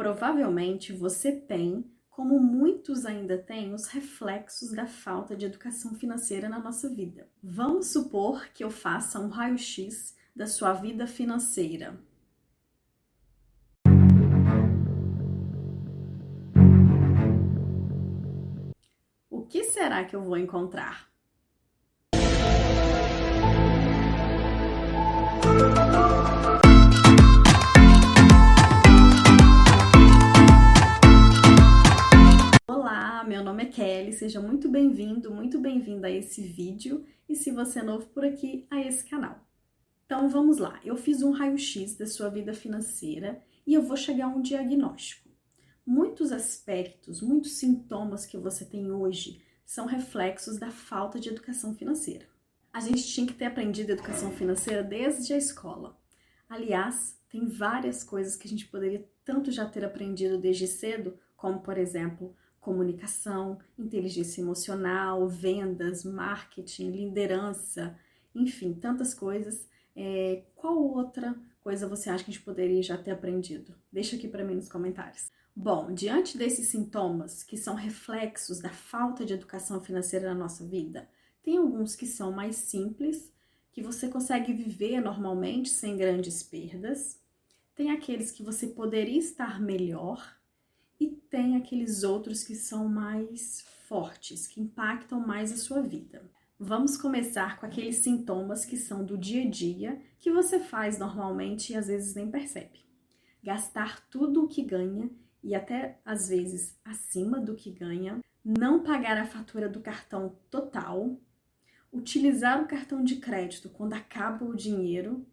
[0.00, 6.58] Provavelmente você tem, como muitos ainda têm, os reflexos da falta de educação financeira na
[6.58, 7.28] nossa vida.
[7.42, 12.00] Vamos supor que eu faça um raio-x da sua vida financeira.
[19.28, 21.10] O que será que eu vou encontrar?
[25.44, 26.69] Olá,
[34.12, 38.66] seja muito bem-vindo, muito bem-vinda a esse vídeo e se você é novo por aqui,
[38.70, 39.46] a esse canal.
[40.04, 44.26] Então vamos lá, eu fiz um raio-x da sua vida financeira e eu vou chegar
[44.26, 45.28] a um diagnóstico.
[45.86, 52.26] Muitos aspectos, muitos sintomas que você tem hoje são reflexos da falta de educação financeira.
[52.72, 55.96] A gente tinha que ter aprendido educação financeira desde a escola.
[56.48, 61.60] Aliás, tem várias coisas que a gente poderia tanto já ter aprendido desde cedo, como
[61.60, 67.98] por exemplo, comunicação, inteligência emocional, vendas, marketing, liderança,
[68.34, 69.66] enfim, tantas coisas.
[69.96, 73.74] É, qual outra coisa você acha que a gente poderia já ter aprendido?
[73.92, 75.30] Deixa aqui para mim nos comentários.
[75.54, 81.08] Bom, diante desses sintomas que são reflexos da falta de educação financeira na nossa vida,
[81.42, 83.32] tem alguns que são mais simples,
[83.72, 87.20] que você consegue viver normalmente sem grandes perdas.
[87.74, 90.39] Tem aqueles que você poderia estar melhor
[91.00, 96.22] e tem aqueles outros que são mais fortes, que impactam mais a sua vida.
[96.58, 101.72] Vamos começar com aqueles sintomas que são do dia a dia, que você faz normalmente
[101.72, 102.84] e às vezes nem percebe.
[103.42, 105.10] Gastar tudo o que ganha
[105.42, 111.18] e até às vezes acima do que ganha, não pagar a fatura do cartão total,
[111.90, 115.26] utilizar o cartão de crédito quando acaba o dinheiro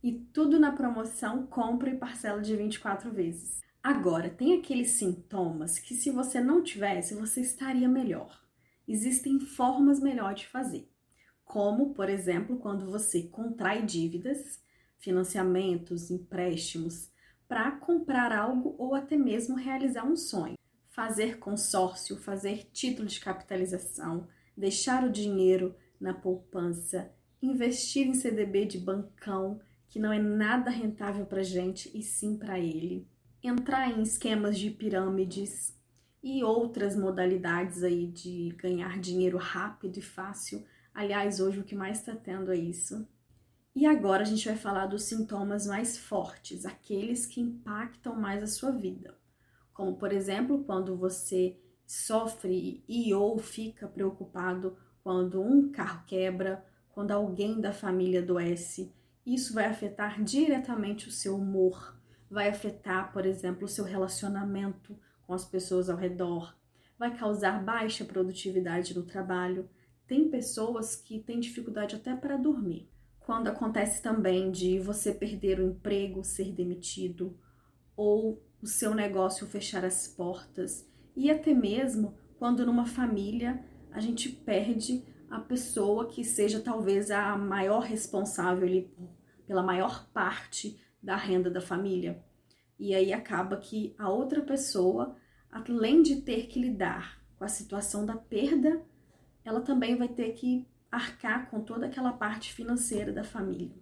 [0.00, 3.60] e tudo na promoção compra e parcela de 24 vezes.
[3.82, 8.42] Agora, tem aqueles sintomas que se você não tivesse, você estaria melhor.
[8.86, 10.90] Existem formas melhor de fazer,
[11.44, 14.60] como, por exemplo, quando você contrai dívidas,
[14.98, 17.10] financiamentos, empréstimos,
[17.46, 20.58] para comprar algo ou até mesmo realizar um sonho.
[20.90, 24.26] Fazer consórcio, fazer título de capitalização,
[24.56, 31.24] deixar o dinheiro na poupança, investir em CDB de bancão, que não é nada rentável
[31.24, 33.06] para gente e sim para ele
[33.42, 35.76] entrar em esquemas de pirâmides
[36.22, 40.64] e outras modalidades aí de ganhar dinheiro rápido e fácil.
[40.92, 43.06] Aliás, hoje o que mais está tendo é isso.
[43.74, 48.46] E agora a gente vai falar dos sintomas mais fortes, aqueles que impactam mais a
[48.46, 49.16] sua vida.
[49.72, 51.56] Como, por exemplo, quando você
[51.86, 58.92] sofre e ou fica preocupado quando um carro quebra, quando alguém da família adoece.
[59.24, 61.97] Isso vai afetar diretamente o seu humor,
[62.30, 66.56] vai afetar, por exemplo, o seu relacionamento com as pessoas ao redor,
[66.98, 69.68] vai causar baixa produtividade no trabalho.
[70.06, 72.90] Tem pessoas que têm dificuldade até para dormir.
[73.20, 77.38] Quando acontece também de você perder o emprego, ser demitido,
[77.94, 83.62] ou o seu negócio fechar as portas, e até mesmo quando numa família
[83.92, 88.90] a gente perde a pessoa que seja talvez a maior responsável ali
[89.46, 92.22] pela maior parte da renda da família.
[92.78, 95.16] E aí acaba que a outra pessoa,
[95.50, 98.82] além de ter que lidar com a situação da perda,
[99.44, 103.76] ela também vai ter que arcar com toda aquela parte financeira da família.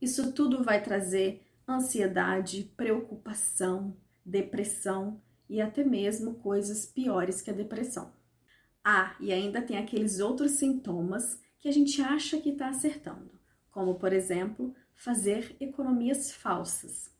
[0.00, 8.12] Isso tudo vai trazer ansiedade, preocupação, depressão e até mesmo coisas piores que a depressão.
[8.82, 13.30] Ah, e ainda tem aqueles outros sintomas que a gente acha que está acertando,
[13.70, 17.10] como por exemplo, fazer economias falsas.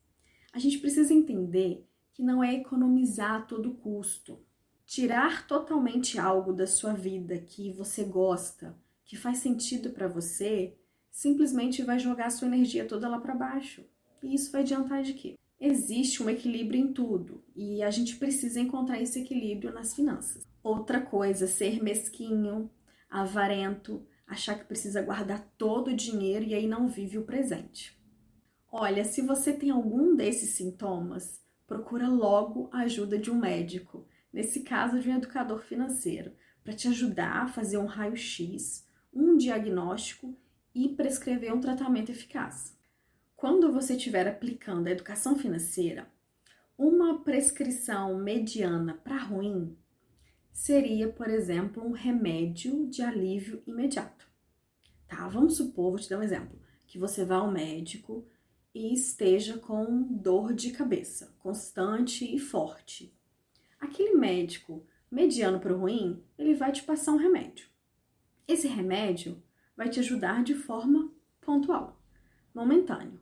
[0.53, 4.39] A gente precisa entender que não é economizar a todo custo.
[4.85, 10.77] Tirar totalmente algo da sua vida que você gosta, que faz sentido para você,
[11.11, 13.83] simplesmente vai jogar a sua energia toda lá para baixo.
[14.23, 15.39] E isso vai adiantar de quê?
[15.59, 20.43] Existe um equilíbrio em tudo e a gente precisa encontrar esse equilíbrio nas finanças.
[20.63, 22.71] Outra coisa, ser mesquinho,
[23.09, 28.01] avarento, achar que precisa guardar todo o dinheiro e aí não vive o presente.
[28.71, 34.61] Olha, se você tem algum desses sintomas, procura logo a ajuda de um médico, nesse
[34.61, 36.33] caso de um educador financeiro,
[36.63, 40.39] para te ajudar a fazer um raio-x, um diagnóstico
[40.73, 42.79] e prescrever um tratamento eficaz.
[43.35, 46.09] Quando você estiver aplicando a educação financeira,
[46.79, 49.77] uma prescrição mediana para ruim
[50.61, 54.29] seria, por exemplo, um remédio de alívio imediato.
[55.09, 55.27] Tá?
[55.27, 58.29] Vamos supor, vou te dar um exemplo, que você vai ao médico
[58.75, 63.11] e esteja com dor de cabeça constante e forte.
[63.81, 67.67] Aquele médico mediano para o ruim, ele vai te passar um remédio.
[68.47, 69.43] Esse remédio
[69.75, 71.11] vai te ajudar de forma
[71.41, 71.99] pontual,
[72.55, 73.19] momentâneo.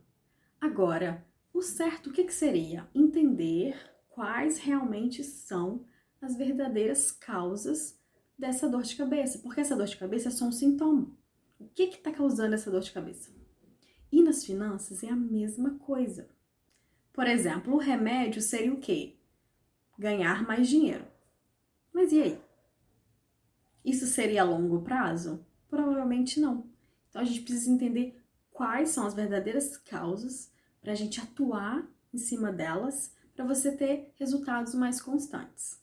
[0.59, 2.89] Agora, o certo o que, que seria?
[2.93, 3.77] Entender
[4.09, 5.85] quais realmente são
[6.21, 7.97] as verdadeiras causas
[8.37, 11.11] dessa dor de cabeça, porque essa dor de cabeça é só um sintoma.
[11.59, 13.31] O que está causando essa dor de cabeça?
[14.11, 16.29] E nas finanças é a mesma coisa.
[17.11, 19.17] Por exemplo, o remédio seria o quê?
[19.97, 21.05] Ganhar mais dinheiro.
[21.93, 22.41] Mas e aí?
[23.83, 25.45] Isso seria a longo prazo?
[25.67, 26.69] Provavelmente não.
[27.09, 30.51] Então a gente precisa entender quais são as verdadeiras causas
[30.81, 35.81] para a gente atuar em cima delas para você ter resultados mais constantes.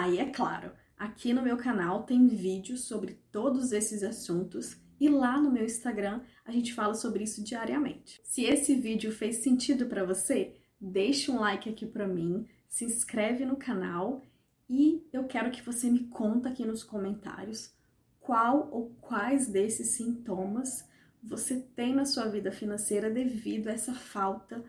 [0.00, 5.40] Aí, é claro, aqui no meu canal tem vídeos sobre todos esses assuntos e lá
[5.40, 8.20] no meu Instagram a gente fala sobre isso diariamente.
[8.22, 13.44] Se esse vídeo fez sentido para você, deixe um like aqui para mim, se inscreve
[13.44, 14.24] no canal
[14.70, 17.74] e eu quero que você me conta aqui nos comentários
[18.20, 20.88] qual ou quais desses sintomas
[21.20, 24.64] você tem na sua vida financeira devido a essa falta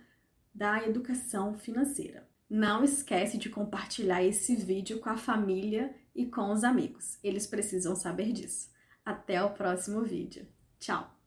[0.51, 2.27] da educação financeira.
[2.49, 7.19] Não esquece de compartilhar esse vídeo com a família e com os amigos.
[7.23, 8.71] Eles precisam saber disso.
[9.05, 10.47] Até o próximo vídeo.
[10.79, 11.18] Tchau!